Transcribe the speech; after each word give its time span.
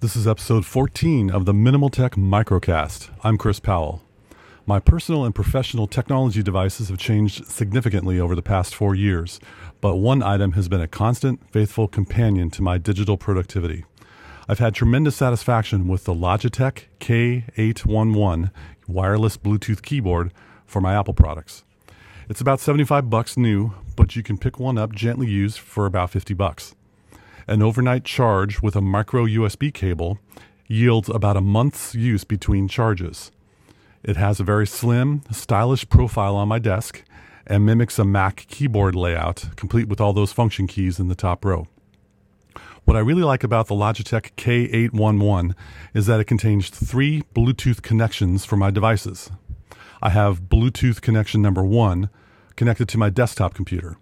This 0.00 0.16
is 0.16 0.26
episode 0.26 0.64
14 0.64 1.30
of 1.30 1.44
the 1.44 1.52
Minimal 1.52 1.90
Tech 1.90 2.12
Microcast. 2.12 3.10
I'm 3.22 3.36
Chris 3.36 3.60
Powell. 3.60 4.00
My 4.64 4.80
personal 4.80 5.26
and 5.26 5.34
professional 5.34 5.86
technology 5.86 6.42
devices 6.42 6.88
have 6.88 6.96
changed 6.96 7.44
significantly 7.44 8.18
over 8.18 8.34
the 8.34 8.40
past 8.40 8.74
four 8.74 8.94
years, 8.94 9.40
but 9.82 9.96
one 9.96 10.22
item 10.22 10.52
has 10.52 10.70
been 10.70 10.80
a 10.80 10.88
constant, 10.88 11.46
faithful 11.52 11.86
companion 11.86 12.48
to 12.48 12.62
my 12.62 12.78
digital 12.78 13.18
productivity. 13.18 13.84
I've 14.48 14.58
had 14.58 14.74
tremendous 14.74 15.16
satisfaction 15.16 15.86
with 15.86 16.04
the 16.04 16.14
Logitech 16.14 16.84
K811 17.00 18.52
wireless 18.88 19.36
Bluetooth 19.36 19.82
keyboard 19.82 20.32
for 20.64 20.80
my 20.80 20.94
Apple 20.94 21.12
products. 21.12 21.62
It's 22.30 22.40
about 22.40 22.60
75 22.60 23.10
bucks 23.10 23.36
new, 23.36 23.72
but 23.96 24.16
you 24.16 24.22
can 24.22 24.38
pick 24.38 24.58
one 24.58 24.78
up 24.78 24.92
gently 24.92 25.26
used 25.26 25.58
for 25.58 25.84
about 25.84 26.08
50 26.08 26.32
bucks. 26.32 26.74
An 27.46 27.62
overnight 27.62 28.04
charge 28.04 28.62
with 28.62 28.76
a 28.76 28.80
micro 28.80 29.26
USB 29.26 29.72
cable 29.72 30.18
yields 30.66 31.08
about 31.08 31.36
a 31.36 31.40
month's 31.40 31.94
use 31.94 32.24
between 32.24 32.68
charges. 32.68 33.32
It 34.02 34.16
has 34.16 34.40
a 34.40 34.44
very 34.44 34.66
slim, 34.66 35.22
stylish 35.30 35.88
profile 35.88 36.36
on 36.36 36.48
my 36.48 36.58
desk 36.58 37.02
and 37.46 37.66
mimics 37.66 37.98
a 37.98 38.04
Mac 38.04 38.46
keyboard 38.48 38.94
layout, 38.94 39.44
complete 39.56 39.88
with 39.88 40.00
all 40.00 40.12
those 40.12 40.32
function 40.32 40.66
keys 40.66 41.00
in 41.00 41.08
the 41.08 41.14
top 41.14 41.44
row. 41.44 41.66
What 42.84 42.96
I 42.96 43.00
really 43.00 43.24
like 43.24 43.44
about 43.44 43.66
the 43.66 43.74
Logitech 43.74 44.32
K811 44.36 45.54
is 45.92 46.06
that 46.06 46.20
it 46.20 46.24
contains 46.24 46.70
three 46.70 47.22
Bluetooth 47.34 47.82
connections 47.82 48.44
for 48.44 48.56
my 48.56 48.70
devices. 48.70 49.30
I 50.00 50.10
have 50.10 50.42
Bluetooth 50.42 51.00
connection 51.00 51.42
number 51.42 51.62
one 51.62 52.08
connected 52.56 52.88
to 52.88 52.98
my 52.98 53.10
desktop 53.10 53.54
computer. 53.54 53.96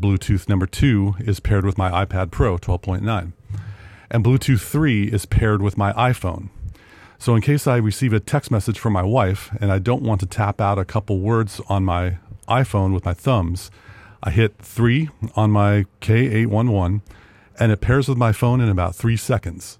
Bluetooth 0.00 0.48
number 0.48 0.66
two 0.66 1.14
is 1.20 1.40
paired 1.40 1.64
with 1.64 1.78
my 1.78 2.04
iPad 2.04 2.30
Pro 2.30 2.58
12.9. 2.58 3.32
And 4.10 4.24
Bluetooth 4.24 4.60
3 4.60 5.04
is 5.04 5.26
paired 5.26 5.62
with 5.62 5.78
my 5.78 5.92
iPhone. 5.94 6.50
So, 7.18 7.34
in 7.34 7.40
case 7.40 7.66
I 7.66 7.76
receive 7.76 8.12
a 8.12 8.20
text 8.20 8.50
message 8.50 8.78
from 8.78 8.92
my 8.92 9.02
wife 9.02 9.50
and 9.60 9.70
I 9.70 9.78
don't 9.78 10.02
want 10.02 10.20
to 10.20 10.26
tap 10.26 10.60
out 10.60 10.78
a 10.78 10.84
couple 10.84 11.20
words 11.20 11.60
on 11.68 11.84
my 11.84 12.18
iPhone 12.48 12.92
with 12.92 13.04
my 13.04 13.14
thumbs, 13.14 13.70
I 14.22 14.30
hit 14.30 14.58
3 14.58 15.08
on 15.36 15.50
my 15.50 15.86
K811 16.00 17.00
and 17.58 17.72
it 17.72 17.80
pairs 17.80 18.08
with 18.08 18.18
my 18.18 18.32
phone 18.32 18.60
in 18.60 18.68
about 18.68 18.96
3 18.96 19.16
seconds. 19.16 19.78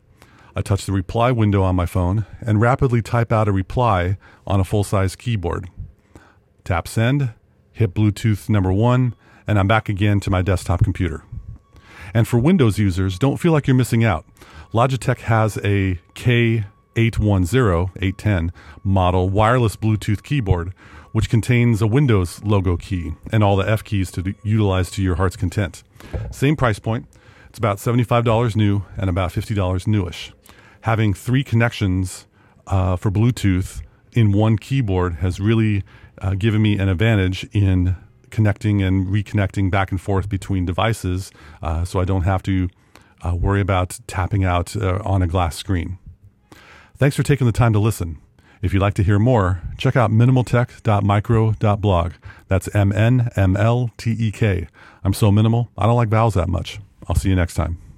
I 0.54 0.62
touch 0.62 0.84
the 0.84 0.92
reply 0.92 1.32
window 1.32 1.62
on 1.62 1.76
my 1.76 1.86
phone 1.86 2.26
and 2.40 2.60
rapidly 2.60 3.02
type 3.02 3.32
out 3.32 3.48
a 3.48 3.52
reply 3.52 4.18
on 4.46 4.60
a 4.60 4.64
full 4.64 4.84
size 4.84 5.16
keyboard. 5.16 5.68
Tap 6.64 6.86
send, 6.86 7.32
hit 7.72 7.94
Bluetooth 7.94 8.48
number 8.48 8.72
one, 8.72 9.14
and 9.46 9.58
I'm 9.58 9.68
back 9.68 9.88
again 9.88 10.20
to 10.20 10.30
my 10.30 10.42
desktop 10.42 10.82
computer. 10.82 11.24
And 12.14 12.28
for 12.28 12.38
Windows 12.38 12.78
users, 12.78 13.18
don't 13.18 13.38
feel 13.38 13.52
like 13.52 13.66
you're 13.66 13.76
missing 13.76 14.04
out. 14.04 14.24
Logitech 14.72 15.18
has 15.20 15.56
a 15.58 16.00
K810, 16.14 17.90
810 17.96 18.52
model 18.84 19.28
wireless 19.28 19.76
Bluetooth 19.76 20.22
keyboard, 20.22 20.74
which 21.12 21.28
contains 21.30 21.82
a 21.82 21.86
Windows 21.86 22.42
logo 22.42 22.76
key 22.76 23.14
and 23.30 23.44
all 23.44 23.56
the 23.56 23.68
F 23.68 23.84
keys 23.84 24.10
to 24.12 24.34
utilize 24.42 24.90
to 24.92 25.02
your 25.02 25.16
heart's 25.16 25.36
content. 25.36 25.82
Same 26.30 26.56
price 26.56 26.78
point. 26.78 27.06
It's 27.48 27.58
about 27.58 27.76
$75 27.76 28.56
new 28.56 28.82
and 28.96 29.10
about 29.10 29.30
$50 29.30 29.86
newish. 29.86 30.32
Having 30.82 31.14
three 31.14 31.44
connections 31.44 32.26
uh, 32.66 32.96
for 32.96 33.10
Bluetooth 33.10 33.82
in 34.12 34.32
one 34.32 34.56
keyboard 34.56 35.16
has 35.16 35.38
really 35.38 35.84
uh, 36.18 36.34
given 36.34 36.62
me 36.62 36.78
an 36.78 36.88
advantage 36.88 37.46
in 37.52 37.96
connecting 38.32 38.82
and 38.82 39.06
reconnecting 39.06 39.70
back 39.70 39.92
and 39.92 40.00
forth 40.00 40.28
between 40.28 40.66
devices 40.66 41.30
uh, 41.62 41.84
so 41.84 42.00
I 42.00 42.04
don't 42.04 42.22
have 42.22 42.42
to 42.44 42.68
uh, 43.24 43.36
worry 43.36 43.60
about 43.60 44.00
tapping 44.08 44.44
out 44.44 44.76
uh, 44.76 44.98
on 45.04 45.22
a 45.22 45.28
glass 45.28 45.56
screen. 45.56 45.98
Thanks 46.96 47.14
for 47.14 47.22
taking 47.22 47.46
the 47.46 47.52
time 47.52 47.72
to 47.72 47.78
listen. 47.78 48.18
If 48.62 48.72
you'd 48.72 48.80
like 48.80 48.94
to 48.94 49.02
hear 49.02 49.18
more, 49.18 49.60
check 49.76 49.96
out 49.96 50.10
mnmltek.micro.blog. 50.10 52.12
That's 52.48 52.74
M 52.74 52.92
N 52.92 53.28
M 53.34 53.56
L 53.56 53.90
T 53.96 54.12
E 54.12 54.30
K. 54.30 54.68
I'm 55.04 55.12
so 55.12 55.32
minimal, 55.32 55.68
I 55.76 55.86
don't 55.86 55.96
like 55.96 56.08
vowels 56.08 56.34
that 56.34 56.48
much. 56.48 56.78
I'll 57.08 57.16
see 57.16 57.28
you 57.28 57.36
next 57.36 57.54
time. 57.54 57.91